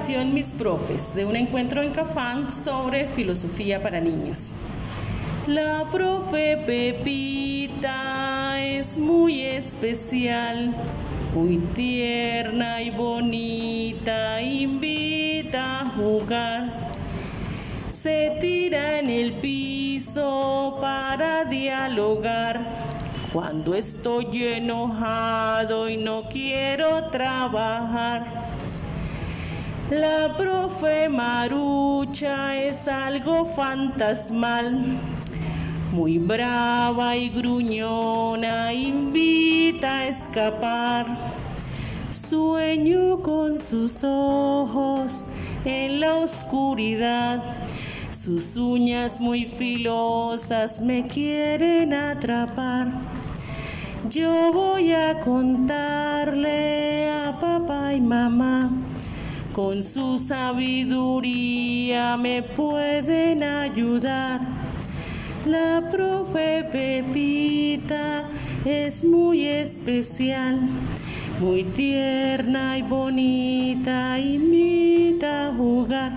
[0.00, 4.50] Redacción Mis Profes, de un encuentro en Cafán sobre filosofía para niños.
[5.46, 10.74] La profe Pepita es muy especial,
[11.34, 16.72] muy tierna y bonita, invita a jugar.
[17.90, 22.58] Se tira en el piso para dialogar.
[23.34, 28.49] Cuando estoy enojado y no quiero trabajar.
[29.90, 35.00] La profe Marucha es algo fantasmal
[35.92, 41.06] muy brava y gruñona, invita a escapar.
[42.12, 45.24] Sueño con sus ojos
[45.64, 47.42] en la oscuridad,
[48.12, 52.92] sus uñas muy filosas me quieren atrapar.
[54.08, 58.70] Yo voy a contarle a papá y mamá,
[59.60, 64.40] con su sabiduría me pueden ayudar.
[65.44, 68.30] La profe Pepita
[68.64, 70.60] es muy especial,
[71.40, 76.12] muy tierna y bonita, invita a jugar.